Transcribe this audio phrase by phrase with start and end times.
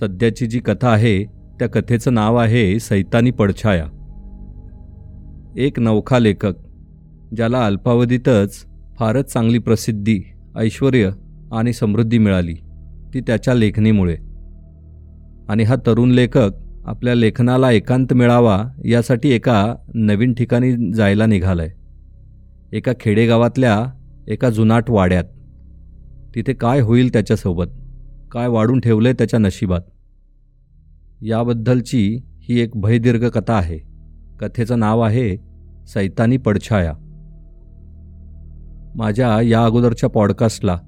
[0.00, 1.24] सध्याची जी कथा आहे
[1.58, 3.86] त्या कथेचं नाव आहे सैतानी पडछाया.
[5.56, 6.52] एक नवखा लेखक
[7.36, 8.64] ज्याला अल्पावधीतच
[8.98, 10.20] फारच चांगली प्रसिद्धी
[10.56, 11.10] ऐश्वर
[11.52, 12.54] आणि समृद्धी मिळाली
[13.14, 14.16] ती त्याच्या लेखणीमुळे.
[15.48, 16.50] आणि हा तरुण लेखक
[16.84, 21.70] आपल्या लेखनाला एकांत मिळावा यासाठी एका नवीन ठिकाणी जायला निघालाय.
[22.72, 23.84] एका खेडेगावातल्या
[24.28, 25.24] एका जुनाट वाड्यात.
[26.34, 27.66] तिथे काय होईल त्याच्यासोबत?
[28.32, 29.80] काय वाढून ठेवलंय त्याच्या नशिबात.
[31.22, 33.78] याबद्दलची ही एक भयदीर्घ कथा आहे.
[34.40, 35.36] कथेचं नाव आहे
[35.86, 36.92] सैतानी पडछाया.
[38.94, 40.78] माझ्या या अगोदरच्या पॉडकास्टला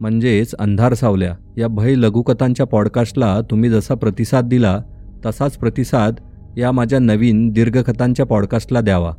[0.00, 4.80] म्हणजेच अंधार सावल्या या भय लघुकथांच्या पॉडकास्टला तुम्ही जसा प्रतिसाद दिला
[5.26, 6.14] तसाच प्रतिसाद
[6.58, 9.12] या माझ्या नवीन दीर्घकथांच्या पॉडकास्टला द्यावा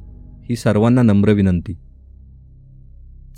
[0.49, 1.73] ही सर्वांना नम्र विनंती.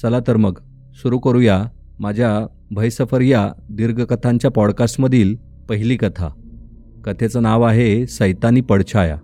[0.01, 0.57] चला तर मग
[0.93, 1.65] सुरू करूया
[2.01, 5.35] माझ्या भयसफर या दीर्घकथांच्या पॉडकास्टमधील
[5.69, 6.29] पहिली कथा.
[7.05, 9.17] कथेचं नाव आहे सैतानी पडछाया.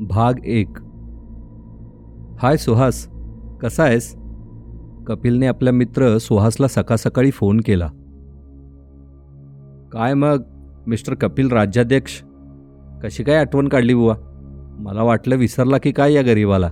[0.00, 0.68] भाग एक.
[2.38, 3.08] हाय सुहास
[3.60, 4.16] कसा आहेस?
[5.06, 7.86] कपिलने आपल्या मित्र सुहासला सकाळ सकाळी फोन केला.
[9.92, 10.42] काय मग
[10.86, 12.22] मिस्टर कपिल राज्याध्यक्ष?
[13.02, 14.14] कशी काय आठवण काढली बुवा?
[14.78, 16.70] मला वाटलं विसरला की काय या गरीबाला?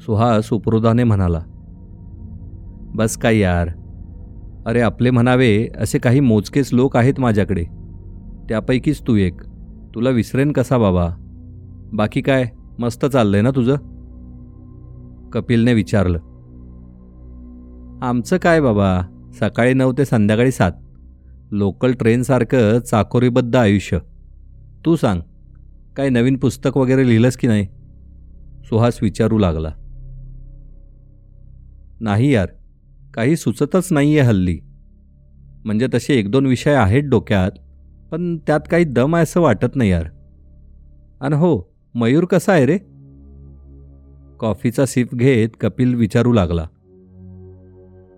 [0.00, 1.42] सुहास उपरोधाने म्हणाला
[2.94, 3.68] बस काय यार?
[4.66, 7.64] अरे आपले म्हणावे असे काही मोजकेच लोक आहेत माझ्याकडे.
[8.48, 9.42] त्यापैकीच तू एक.
[9.94, 11.08] तुला विसरेन कसा बाबा?
[11.92, 12.44] बाकी काय?
[12.78, 13.76] मस्त चाललंय ना तुझं?
[15.30, 16.18] कपिलने विचारलं.
[18.02, 19.00] आमचं काय बाबा?
[19.40, 20.72] सकाळी नऊ ते संध्याकाळी सात.
[21.50, 23.98] लोकल ट्रेनसारखं चाकोरीबद्ध आयुष्य.
[24.86, 25.20] तू सांग
[25.96, 27.66] काय नवीन पुस्तक वगैरे लिहिलंस की नाही?
[28.64, 29.70] सुहास विचारू लागला.
[32.00, 32.48] नाही यार
[33.14, 34.58] काही सुचतच नाही आहे हल्ली.
[35.64, 37.50] म्हणजे तसे एक दोन विषय आहेत डोक्यात
[38.12, 40.04] पण त्यात काही दम आहे असं वाटत नाही यार.
[41.20, 42.78] आणि हो मयूर कसा आहे रे?
[44.40, 46.66] कॉफीचा सिप घेत कपिल विचारू लागला.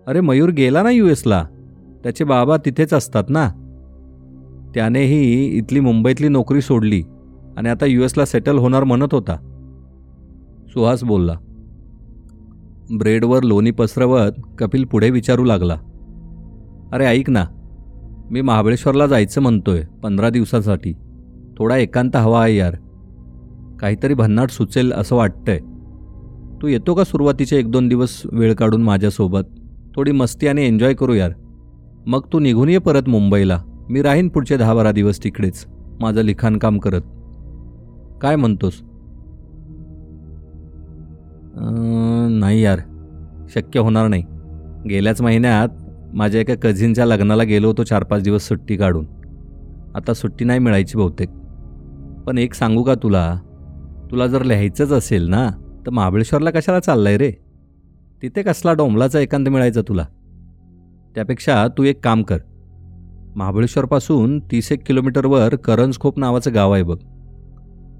[0.07, 1.45] अरे मयूर गेला ना यू एसला?
[2.03, 3.49] त्याचे बाबा तिथेच असतात ना?
[4.75, 7.03] त्यानेही इथली मुंबईतली नोकरी सोडली
[7.57, 9.35] आणि आता यू एसला सेटल होणार म्हणत होता.
[10.67, 11.37] सुहास बोलला
[12.93, 15.77] ब्रेडवर लोणी पसरवत कपिल पुढे विचारू लागला.
[16.93, 17.45] अरे ऐक ना.
[18.31, 20.93] मी महाबळेश्वरला जायचं म्हणतोय पंधरा दिवसासाठी.
[21.57, 22.73] थोडा एकांत हवा आहे यार.
[23.79, 25.59] काहीतरी भन्नाट सुचेल असं वाटतंय.
[26.61, 29.41] तू येतो का सुरुवातीचे एक दोन दिवस वेळ काढून माझ्यासोबत?
[29.95, 31.31] थोडी मस्ती आणि एन्जॉय करू यार.
[32.07, 33.63] मग तू निघून ये परत मुंबईला.
[33.89, 35.65] मी राहीन पुढचे दहा बारा दिवस तिकडेच.
[35.99, 37.01] माझं लिखाणकाम करत.
[38.21, 38.73] काय म्हणतोस?
[41.57, 42.79] नाही यार.
[43.49, 44.23] शक्य होणार नाही.
[44.89, 45.67] गेल्याच महिन्यात
[46.13, 49.05] माझ्या एका कझिनच्या लग्नाला गेलो होतो चार पाच दिवस सुट्टी काढून.
[49.95, 51.29] आता सुट्टी नाही मिळायची बहुतेक.
[52.27, 53.39] पण एक सांगू का तुला?
[54.11, 55.49] तुला जर लिहायचंच असेल ना
[55.85, 57.31] तर महाबळेश्वरला कशाला चाललाय रे?
[58.21, 60.05] तिथे कसला डोंबलाचा एकांत मिळायचा तुला?
[61.15, 62.37] त्यापेक्षा तू एक काम कर.
[63.35, 66.97] महाबळेश्वरपासून तीस एक किलोमीटरवर करंजखोप नावाचं गाव आहे बघ.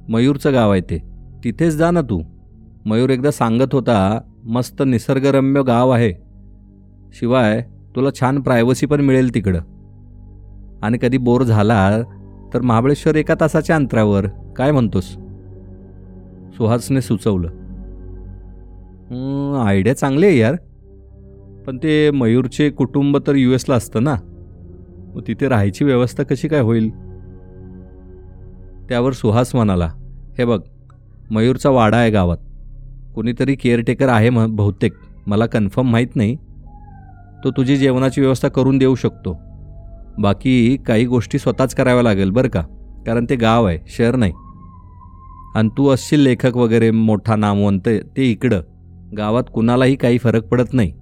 [0.10, 1.04] मयूरचं गाव आहे ते.
[1.44, 2.35] तिथेच जा ना तू.
[2.86, 6.14] मयूर एकदा सांगत होता मस्त निसर्गरम्य गाव आहे.
[7.14, 7.62] शिवाय
[7.96, 9.60] तुला छान प्रायव्हसी पण मिळेल तिकडं.
[10.82, 12.02] आणि कधी बोर झाला
[12.54, 15.06] तर महाबळेश्वर एका तासाच्या अंतरावर काय म्हणतोस?
[16.58, 17.50] सुहासने सुचवलं.
[19.66, 20.56] आयडिया चांगली आहे यार.
[21.68, 24.16] पण ते मयूरचे कुटुंब तर यू एसला असतं ना.
[25.16, 26.90] मग तिथे राहायची व्यवस्था कशी काय होईल?
[28.90, 29.92] त्यावर सुहास म्हणाला
[30.38, 30.62] हे बघ
[31.32, 32.38] मयूरचा वाडा आहे गावात.
[33.16, 34.94] कोणीतरी केअरटेकर आहे म बहुतेक.
[35.28, 36.36] मला कन्फर्म माहीत नाही.
[37.44, 39.38] तो तुझी जेवणाची व्यवस्था करून देऊ शकतो.
[40.20, 42.62] बाकी काही गोष्टी स्वतःच कराव्या लागेल बरं का?
[43.08, 44.32] कारण ते गाव आहे शहर नाही.
[45.56, 48.62] आणि तू असशील लेखक वगैरे मोठा नामवंत ते इकडं.
[49.18, 50.94] गावात कुणालाही काही फरक पडत नाही.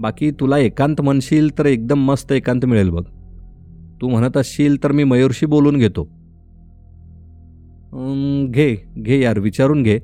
[0.00, 3.04] बाकी तुला एकांत म्हणशील तर एकदम मस्त एकांत मिळेल बघ.
[4.00, 6.04] तू म्हणत असशील तर मी मयूरशी बोलून घेतो.
[8.54, 9.98] घे घे यार विचारून घे.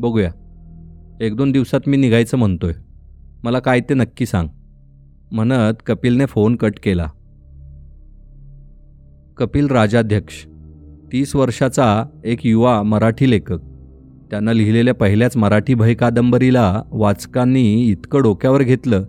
[0.00, 0.30] बघूया.
[1.22, 2.72] एक दोन दिवसात मी निघायचं म्हणतोय.
[3.42, 4.48] मला काय ते नक्की सांग.
[5.32, 7.06] म्हणत कपिलने फोन कट केला.
[9.36, 10.46] कपिल राजाध्यक्ष.
[11.12, 13.58] तीस वर्षाचा एक युवा मराठी लेखक.
[14.30, 19.04] त्यानं लिहिलेल्या पहिल्याच मराठी भय कादंबरीला वाचकांनी इतकं डोक्यावर घेतलं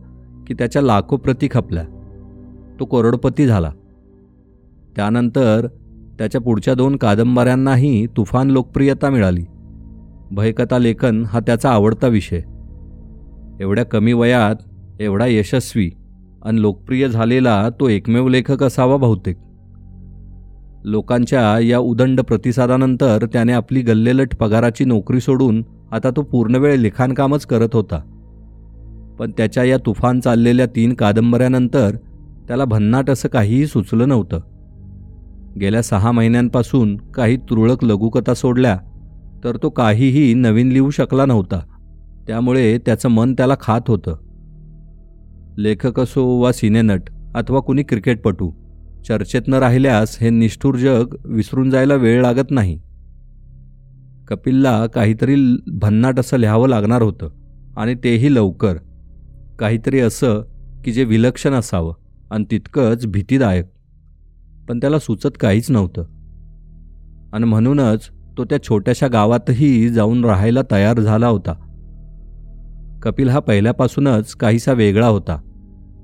[0.47, 1.83] की त्याच्या लाखो प्रती खपल्या.
[2.79, 3.71] तो करोडपती झाला.
[4.95, 5.67] त्यानंतर
[6.17, 9.43] त्याच्या पुढच्या दोन कादंबऱ्यांनाही तुफान लोकप्रियता मिळाली.
[10.35, 12.41] भयकथा लेखन हा त्याचा आवडता विषय.
[13.59, 14.55] एवढ्या कमी वयात
[14.99, 15.91] एवढा यशस्वी
[16.45, 19.37] आणि लोकप्रिय झालेला तो एकमेव लेखक असावा बहुतेक.
[20.83, 27.69] लोकांच्या या उदंड प्रतिसादानंतर त्याने आपली गल्लेलट पगाराची नोकरी सोडून आता तो पूर्णवेळ लिखाणकामच करत
[27.73, 27.99] होता.
[29.19, 31.95] पण त्याच्या या तुफान चाललेल्या तीन कादंबऱ्यानंतर
[32.47, 34.39] त्याला भन्नाट असं काहीही सुचलं नव्हतं.
[35.59, 38.77] गेल्या सहा महिन्यांपासून काही तुरळक लघुकथा सोडल्या
[39.43, 41.59] तर तो काहीही नवीन लिहू शकला नव्हता.
[42.27, 44.15] त्यामुळे त्याचं मन त्याला खात होतं.
[45.57, 47.01] लेखक असो वा सिनेनट
[47.35, 48.51] अथवा कुणी क्रिकेटपटू
[49.07, 52.79] चर्चेत न राहिल्यास हे निष्ठूर जग विसरून जायला वेळ लागत नाही.
[54.27, 57.29] कपिलला काहीतरी भन्नाट असं लिहावं लागणार होतं
[57.77, 58.75] आणि तेही लवकर.
[59.59, 60.41] काहीतरी असं
[60.85, 61.93] की जे विलक्षण असावं
[62.31, 63.65] आणि तितकंच भीतीदायक.
[64.69, 66.03] पण त्याला सुचत काहीच नव्हतं.
[67.33, 71.53] आणि म्हणूनच तो त्या छोट्याशा गावातही जाऊन राहायला तयार झाला होता.
[73.03, 75.41] कपिल हा पहिल्यापासूनच काहीसा वेगळा होता.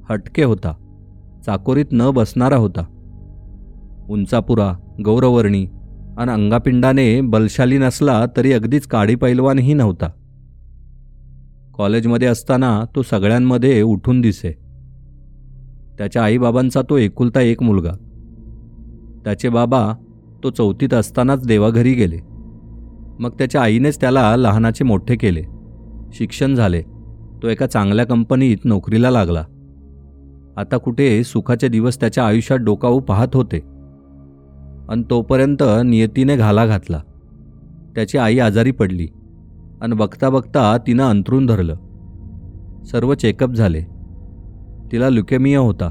[0.10, 0.74] हटके होता.
[1.46, 2.86] चाकोरीत न बसणारा होता.
[4.10, 4.74] उंचापुरा
[5.06, 5.66] गौरवर्णी
[6.18, 10.10] आणि अंगापिंडाने बलशाली नसला तरी अगदीच काडी पैलवानही नव्हता.
[11.78, 14.52] कॉलेजमध्ये असताना तो सगळ्यांमध्ये उठून दिसे.
[15.98, 17.92] त्याच्या आईबाबांचा तो एकुलता एक मुलगा.
[19.24, 19.94] त्याचे बाबा
[20.44, 22.18] तो चौथीत असतानाच देवाघरी गेले.
[23.20, 25.44] मग त्याच्या आईनेच त्याला लहानाचे मोठे केले.
[26.14, 26.82] शिक्षण झाले.
[27.44, 29.46] तो एका चांगल्या कंपनीत नोकरीला लागला.
[30.58, 33.58] आता कुठे सुखाचे दिवस त्याच्या आयुष्यात डोकावू पाहत होते.
[34.90, 37.02] आणि तोपर्यंत नियतीने घाला घातला.
[37.96, 39.08] त्याची आई आजारी पडली.
[39.82, 41.76] आणि बघता बघता तिनं अंथरून धरलं.
[42.92, 43.82] सर्व चेकअप झाले.
[44.92, 45.90] तिला ल्युकेमिया होता.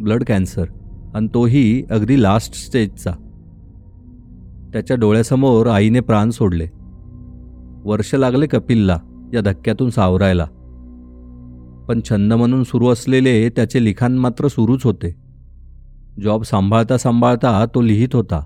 [0.00, 0.64] Blood cancer.
[1.14, 3.12] आणि तोही अगदी लास्ट स्टेजचा.
[4.72, 6.68] त्याच्या डोळ्यासमोर आईने प्राण सोडले.
[7.84, 8.98] वर्ष लागले कपिलला
[9.34, 10.44] या धक्क्यातून सावरायला.
[11.88, 15.14] पण छंद म्हणून सुरू असलेले त्याचे लिखाण मात्र सुरूच होते.
[16.22, 18.44] जॉब सांभाळता सांभाळता तो लिहित होता.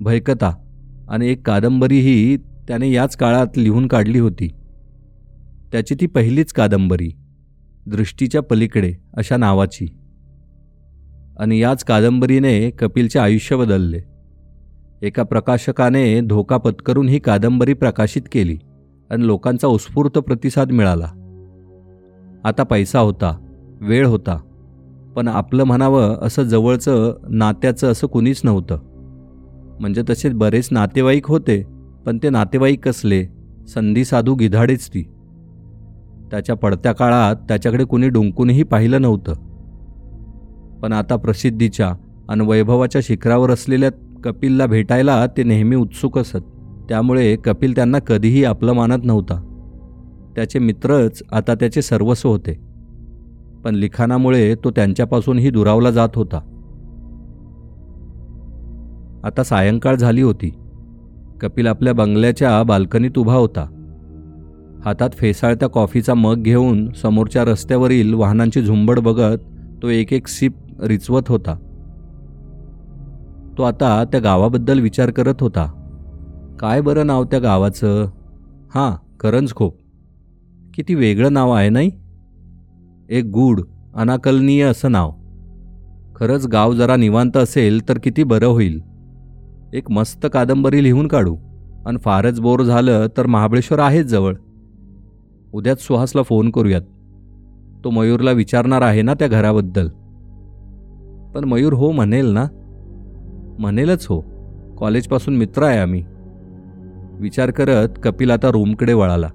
[0.00, 0.52] भयकथा
[1.08, 4.48] आणि एक कादंबरीही त्याने याच काळात लिहून काढली होती.
[5.72, 7.10] त्याची ती पहिलीच कादंबरी
[7.86, 9.86] दृष्टीच्या पलीकडे अशा नावाची.
[11.38, 14.09] आणि याच कादंबरीने कपिलचे आयुष्य बदलले.
[15.02, 18.58] एका प्रकाशकाने धोका पत्करून ही कादंबरी प्रकाशित केली
[19.10, 21.06] आणि लोकांचा उत्स्फूर्त प्रतिसाद मिळाला.
[22.44, 23.36] आता पैसा होता
[23.80, 24.36] वेळ होता
[25.16, 28.78] पण आपलं म्हणावं असं जवळचं नात्याचं असं कुणीच नव्हतं.
[29.80, 31.62] म्हणजे तसे बरेच नातेवाईक होते
[32.06, 33.24] पण ते नातेवाईक कसले
[33.68, 35.02] संधी साधू गिधाडेच ती.
[36.30, 39.32] त्याच्या पडत्या काळात त्याच्याकडे कुणी डुंकूनही पाहिलं नव्हतं.
[40.80, 41.92] पण आता प्रसिद्धीच्या
[42.28, 43.90] आणि वैभवाच्या शिखरावर असलेल्या
[44.24, 46.36] कपिलला भेटायला ते नेहमी उत्सुक असत.
[46.88, 49.46] त्यामुळे कपिल त्यांना कधीही आपलं मानत नव्हता.
[50.36, 52.60] त्याचे मित्रच आता त्याचे सर्वस्व होते.
[53.64, 56.38] पण लिखाणामुळे तो त्यांच्यापासूनही दुरावला जात होता.
[59.24, 60.50] आता सायंकाळ झाली होती.
[61.40, 63.66] कपिल आपल्या बंगल्याच्या बाल्कनीत उभा होता.
[64.84, 69.38] हातात फेसाळत्या कॉफीचा मग घेऊन समोरच्या रस्त्यावरील वाहनांची झुंबड बघत
[69.82, 70.52] तो एक एक सिप
[70.82, 71.69] रिचवत होता.
[73.60, 75.66] तो आता त्या गावाबद्दल विचार करत होता.
[76.60, 78.04] काय बरं नाव त्या गावाचं?
[78.74, 79.76] हां करंज खोप.
[80.74, 81.90] किती वेगळं नाव आहे नाही?
[83.10, 83.60] एक गूढ
[83.94, 85.12] अनाकलनीय असं नाव.
[86.16, 88.80] खरंच गाव जरा निवांत असेल तर किती बरं होईल.
[89.72, 91.36] एक मस्त कादंबरी लिहून काढू.
[91.86, 94.34] आणि फारच बोर झालं तर महाबळेश्वर आहेच जवळ.
[95.52, 96.82] उद्याच सुहासला फोन करूयात.
[97.84, 99.88] तो मयूरला विचारणार आहे ना त्या घराबद्दल?
[101.34, 102.46] पण मयूर हो म्हणेल ना.
[103.60, 104.20] म्हणेलच हो.
[104.78, 106.04] कॉलेजपासून मित्र आहे आम्ही.
[107.20, 109.28] विचार करत कपिल आता रूमकडे वळाला.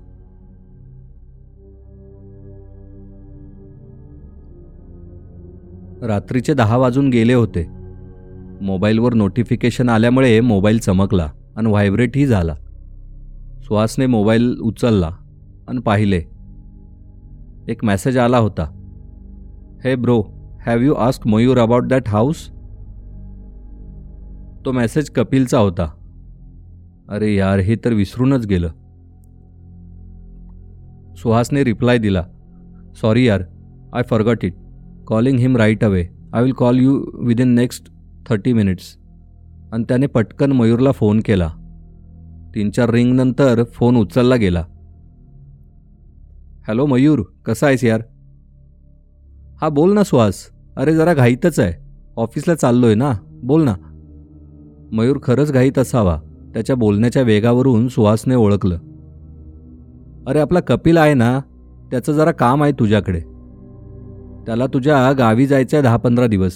[6.08, 7.68] रात्रीचे दहा वाजून गेले होते.
[8.62, 12.56] मोबाईलवर नोटिफिकेशन आल्यामुळे मोबाईल चमकला आणि व्हायब्रेटही झाला.
[13.62, 15.12] सुहासने मोबाईल उचलला
[15.68, 16.22] आणि पाहिले.
[17.68, 18.64] एक मेसेज आला होता.
[19.84, 20.24] Hey bro
[20.66, 22.55] have you ask Mayur about that house
[24.66, 25.86] तो मेसेज कपिलचा होता.
[27.10, 28.70] अरे यार हे तर विसरूनच गेलं.
[31.16, 32.24] सुहासने रिप्लाय दिला.
[33.02, 33.44] सॉरी यार
[33.94, 34.54] I forgot it
[35.08, 37.92] calling him right away I will call you within next
[38.30, 38.96] thirty minutes
[39.74, 41.50] आणि त्याने पटकन मयूरला फोन केला.
[42.56, 44.66] तीन चार रिंगनंतर फोन उचलला गेला.
[46.68, 48.02] हॅलो मयूर कसा आहेस यार?
[49.62, 50.50] हा बोल ना सुहास.
[50.78, 51.74] अरे जरा घाईतच आहे.
[52.18, 53.14] ऑफिसला चाललो आहे ना.
[53.44, 53.76] बोल ना.
[54.96, 56.20] मयूर खरंच घाईत असावा.
[56.54, 58.78] त्याच्या बोलण्याच्या वेगावरून सुहासने ओळखलं.
[60.28, 61.40] अरे आपला कपिल आहे ना?
[61.92, 63.20] त्याचं जरा काम आहे तुझ्याकडे.
[64.46, 66.54] त्याला तुझ्या गावी जायचं आहे दहा पंधरा दिवस.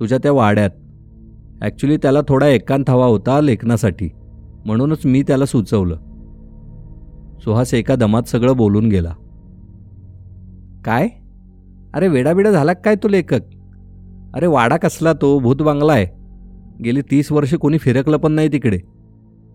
[0.00, 0.70] तुझ्या त्या वाड्यात.
[1.62, 4.08] ॲक्च्युली त्याला थोडा एकांत हवा होता लेखनासाठी.
[4.66, 5.96] म्हणूनच मी त्याला सुचवलं.
[7.44, 9.14] सुहास एका दमात सगळं बोलून गेला.
[10.84, 11.08] काय?
[11.94, 13.40] अरे वेडाबिडा झाला काय तो लेखक?
[14.34, 15.38] अरे वाडा कसला तो?
[15.38, 16.23] भूत बांगला आहे.
[16.84, 18.78] गेली तीस वर्ष कोणी फिरकलं पण नाही तिकडे.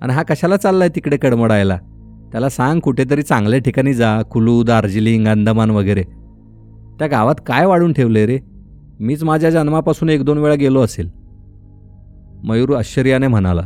[0.01, 1.77] आणि हा कशाला चाललाय तिकडे कडमडायला?
[2.31, 6.03] त्याला सांग कुठेतरी चांगल्या ठिकाणी जा कुलू दार्जिलिंग अंदमान वगैरे.
[6.99, 8.39] त्या गावात काय वाढून ठेवले रे?
[8.99, 11.09] मीच माझ्या जन्मापासून एक दोन वेळा गेलो असेल.
[12.43, 13.61] मयूर आश्चर्याने म्हणाला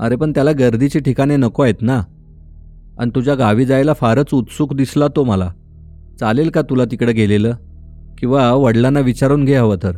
[0.00, 2.02] अरे पण त्याला गर्दीची ठिकाणे नको आहेत ना.
[2.98, 5.50] आणि तुझ्या गावी जायला फारच उत्सुक दिसला तो मला.
[6.20, 7.52] चालेल का तुला तिकडे गेलेलं?
[8.18, 9.92] किंवा वडिलांना विचारून घे हवं तर.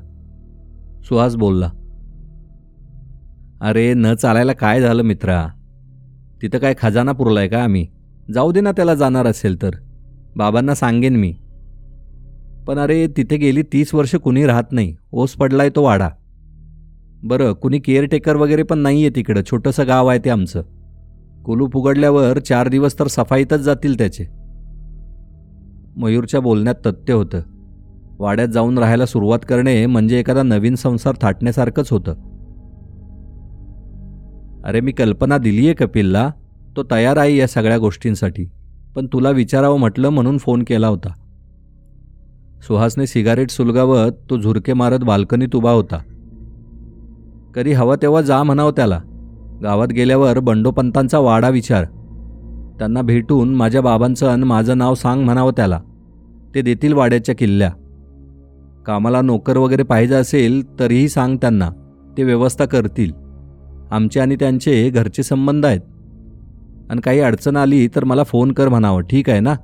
[1.08, 1.70] सुहास बोलला
[3.61, 5.49] अरे न चालायला काय झालं मित्रा?
[6.42, 7.87] तिथं काय खजाना पुरलाय का आम्ही?
[8.34, 9.70] जाऊ दे ना त्याला जाणार असेल तर.
[10.37, 11.34] बाबांना सांगेन मी.
[12.66, 14.96] पण अरे तिथे गेली तीस वर्ष कुणी राहत नाही.
[15.12, 16.08] ओस पडलाय तो वाडा.
[17.23, 19.40] बरं कुणी केअरटेकर वगैरे पण नाही आहे तिकडं.
[19.50, 20.62] छोटंसं गाव आहे ते आमचं.
[21.44, 24.25] कुलूप उघडल्यावर चार दिवस तर सफाईतच जातील त्याचे.
[25.96, 27.40] मयूरच्या बोलण्यात तथ्य होतं.
[28.18, 32.14] वाड्यात जाऊन राहायला सुरुवात करणे म्हणजे एखादा नवीन संसार थाटण्यासारखंच होतं.
[34.64, 36.30] अरे मी कल्पना दिली आहे कपिलला.
[36.76, 38.50] तो तयार आहे या सगळ्या गोष्टींसाठी.
[38.97, 41.12] पण तुला विचारावं म्हटलं म्हणून फोन केला होता.
[42.66, 45.99] सुहासने सिगारेट सुलगावत तो झुरके मारत बाल्कनीत उभा होता.
[47.54, 49.00] कधी हवा तेव्हा जा म्हणावं त्याला.
[49.62, 51.85] गावात गेल्यावर बंडोपंतांचा वाडा विचार.
[52.78, 55.80] त्यांना भेटून माझ्या बाबांचं अन माझं नाव सांग म्हणावं त्याला.
[56.54, 57.71] ते देतील वाड्याच्या किल्ल्या.
[58.86, 61.70] कामाला नोकर वगैरे पाहिजे असेल तरीही सांग त्यांना.
[62.16, 63.12] ते व्यवस्था करतील.
[63.90, 65.80] आमचे आणि त्यांचे घरचे संबंध आहेत.
[66.90, 69.54] आणि काही अडचण आली तर मला फोन कर म्हणावं ठीक आहे ना?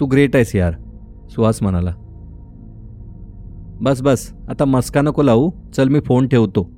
[0.00, 0.72] तू ग्रेट आहेस यार
[1.30, 1.94] सुहास म्हणाला.
[3.80, 6.70] बस बस आता मस्का नको लावू चल मी फोन ठेवतो.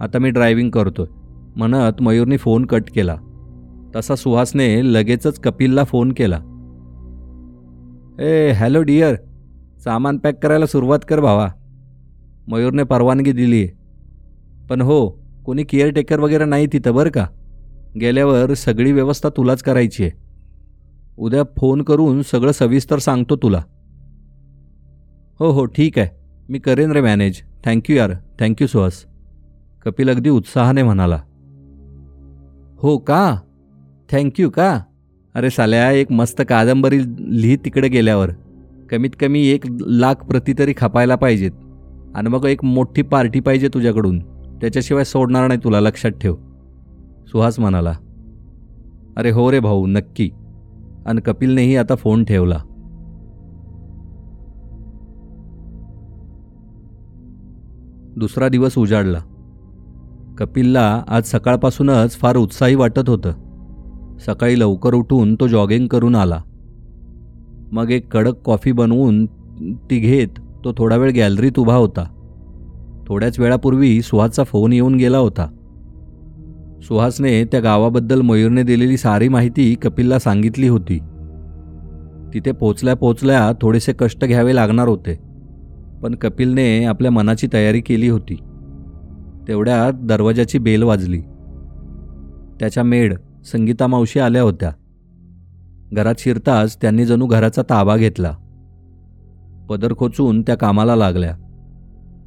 [0.00, 1.06] आता मी ड्रायव्हिंग करतोय.
[1.56, 3.16] म्हणत मयूरने फोन कट केला.
[3.96, 6.40] तसा सुहासने लगेचच कपिलला फोन केला.
[8.18, 9.14] ए हॅलो डिअर
[9.84, 11.48] सामान पॅक करायला सुरुवात कर भावा.
[12.48, 13.68] मयूरने परवानगी दिली आहे
[14.70, 15.10] पण हो
[15.44, 17.26] कोणी केअरटेकर वगैरे नाही तिथं बरं का?
[18.00, 20.12] गेल्यावर सगळी व्यवस्था तुलाच करायची आहे.
[21.18, 23.62] उद्या फोन करून सगळं सविस्तर सांगतो तुला.
[25.40, 26.08] हो हो ठीक आहे.
[26.48, 27.42] मी करेन रे मॅनेज.
[27.64, 28.12] थँक्यू यार.
[28.40, 29.04] Thank you Suhas.
[29.84, 31.20] कपिल अगदी उत्साहाने म्हणाला.
[32.78, 33.36] हो का?
[34.12, 34.80] थँक्यू का?
[35.34, 36.98] अरे साल्या एक मस्त कादंबरी
[37.42, 38.30] लिही तिकडे गेल्यावर.
[38.90, 41.50] कमीत कमी एक लाख प्रति तरी खपायला पाहिजेत.
[42.14, 44.18] आणि मग एक मोठी पार्टी पाहिजे तुझ्याकडून.
[44.60, 46.34] त्याच्याशिवाय सोडणार नाही तुला लक्षात ठेव.
[47.26, 47.92] सुहास म्हणाला
[49.16, 50.30] अरे हो रे भाऊ नक्की.
[51.06, 52.58] आणि कपिलनेही आता फोन ठेवला.
[58.16, 59.18] दुसरा दिवस उजाडला.
[60.38, 63.32] कपिलला आज सकाळपासूनच फार उत्साही वाटत होतं.
[64.18, 66.42] सकाळी लवकर उठून तो जॉगिंग करून आला.
[67.72, 69.26] मग एक कडक कॉफी बनवून
[69.90, 70.28] ती घेत
[70.64, 72.04] तो थोडा वेळ गॅलरीत उभा होता.
[73.08, 75.48] थोड्याच वेळापूर्वी सुहासचा फोन येऊन गेला होता.
[76.82, 80.98] सुहासने त्या गावाबद्दल मयूरने दिलेली सारी माहिती कपिलला सांगितली होती.
[82.34, 85.18] तिथे पोचल्या पोचल्या थोडेसे कष्ट घ्यावे लागणार होते
[86.02, 88.34] पण कपिलने आपल्या मनाची तयारी केली होती.
[89.48, 91.20] तेवढ्यात दरवाजाची बेल वाजली.
[92.60, 93.14] त्याच्या मेड
[93.52, 94.72] संगीता मावशी आल्या होत्या.
[95.92, 98.32] घरात शिरताच त्यांनी जणू घराचा ताबा घेतला.
[99.70, 101.36] पदर खोचून त्या कामाला लागल्या.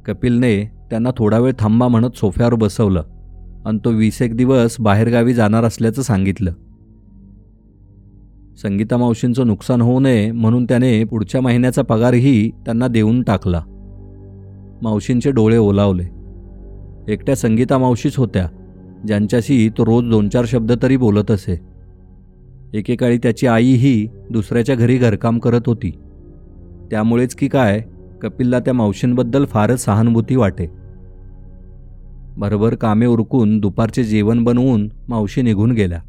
[0.06, 3.02] कपिलने त्यांना थोडा वेळ थांबा म्हणत सोफ्यावर बसवलं
[3.66, 6.52] आणि तो वीस एक दिवस बाहेरगावी जाणार असल्याचं सांगितलं.
[8.62, 13.62] संगीता मावशींचं नुकसान होऊ नये म्हणून त्याने पुढच्या महिन्याचा पगारही त्यांना देऊन टाकला.
[14.82, 16.04] मावशींचे डोळे ओलावले.
[17.12, 18.48] एकट्या संगीता मावशीच होत्या
[19.06, 21.73] ज्यांच्याशी तो रोज दोन चार शब्द तरी बोलत असे.
[22.74, 25.90] एकेकाळी त्याची आईही दुसऱ्याच्या घरी घरकाम करत होती.
[26.90, 27.80] त्यामुळेच की काय
[28.22, 30.66] कपिलला त्या मावशींबद्दल फारच सहानुभूती वाटे.
[32.36, 36.00] भरभर कामे उरकून दुपारचे जेवण बनवून मावशी निघून गेल्या.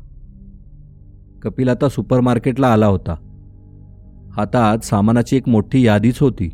[1.43, 3.15] कपिल आता सुपरमार्केटला आला होता.
[4.37, 6.49] हातात सामानाची एक मोठी यादीच होती.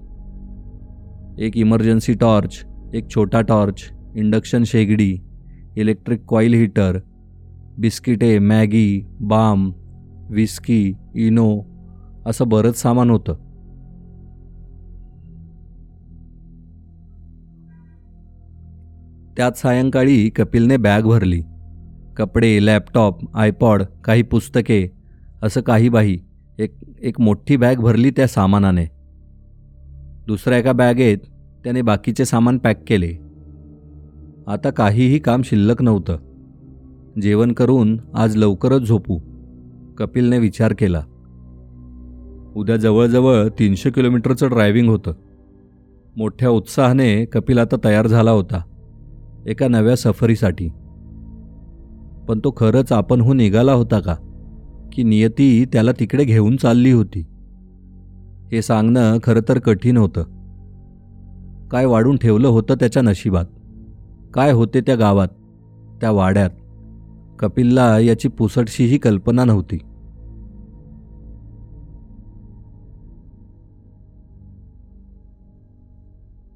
[1.39, 5.17] एक इमर्जन्सी टॉर्च एक छोटा टॉर्च इंडक्शन शेगडी
[5.75, 6.97] इलेक्ट्रिक कॉईल हीटर
[7.77, 9.71] बिस्किटे मॅगी बाम
[10.31, 11.61] विस्की इनो
[12.25, 13.33] असं बरंच सामान होतं.
[19.37, 21.41] त्यात सायंकाळी कपिलने बॅग भरली.
[22.17, 24.91] कपडे लॅपटॉप आयपॉड काही पुस्तके
[25.43, 26.19] असं काही बाही
[26.59, 28.85] एक एक मोठी बॅग भरली त्या सामानाने.
[30.27, 31.17] दुसऱ्या एका बॅगेत
[31.63, 33.11] त्याने बाकीचे सामान पॅक केले.
[34.47, 36.17] आता काहीही काम शिल्लक नव्हतं.
[37.21, 39.19] जेवण करून आज लवकरच झोपू.
[40.01, 41.03] कपिलने विचार केला.
[42.55, 45.13] उद्या जवळजवळ तीनशे किलोमीटरचं ड्रायव्हिंग होतं.
[46.17, 48.61] मोठ्या उत्साहाने कपिल आता तयार झाला होता
[49.45, 50.69] एका नव्या सफरीसाठी.
[52.27, 54.15] पण तो खरंच आपणहून निघाला होता का
[54.93, 57.25] की नियती त्याला तिकडे घेऊन चालली होती?
[58.51, 60.23] हे सांगणं खरं तर कठीण होतं.
[61.71, 63.45] काय वाढून ठेवलं होतं त्याच्या नशिबात?
[64.33, 65.27] काय होते त्या गावात
[66.01, 66.49] त्या वाड्यात?
[67.39, 69.77] कपिलला याची पुसटशीही कल्पना नव्हती.